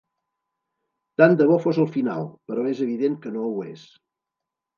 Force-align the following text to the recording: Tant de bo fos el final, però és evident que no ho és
Tant 1.21 1.37
de 1.41 1.47
bo 1.51 1.57
fos 1.65 1.79
el 1.83 1.89
final, 1.99 2.25
però 2.49 2.65
és 2.73 2.81
evident 2.87 3.19
que 3.27 3.35
no 3.37 3.45
ho 3.51 3.53
és 3.75 3.87